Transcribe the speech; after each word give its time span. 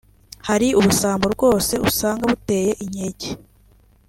Hari 0.47 0.67
ubusambo 0.79 1.25
rwose 1.35 1.73
usanga 1.89 2.23
buteye 2.31 2.71
inkeke 2.83 3.29